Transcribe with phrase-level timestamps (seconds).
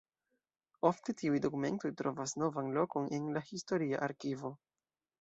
[0.89, 4.57] Ofte tiuj dokumentoj trovas novan lokon en la historia arkivo.